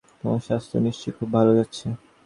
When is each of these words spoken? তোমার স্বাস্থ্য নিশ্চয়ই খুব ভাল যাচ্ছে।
তোমার 0.19 0.41
স্বাস্থ্য 0.47 0.77
নিশ্চয়ই 0.85 1.15
খুব 1.17 1.29
ভাল 1.35 1.47
যাচ্ছে। 1.57 1.85